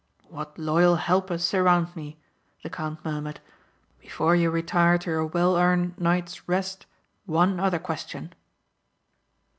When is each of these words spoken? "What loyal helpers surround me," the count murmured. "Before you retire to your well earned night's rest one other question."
"What 0.29 0.57
loyal 0.57 0.95
helpers 0.95 1.43
surround 1.43 1.95
me," 1.95 2.17
the 2.63 2.71
count 2.71 3.05
murmured. 3.05 3.39
"Before 3.99 4.35
you 4.35 4.49
retire 4.49 4.97
to 4.97 5.11
your 5.11 5.27
well 5.27 5.55
earned 5.55 5.95
night's 5.99 6.49
rest 6.49 6.87
one 7.27 7.59
other 7.59 7.77
question." 7.77 8.33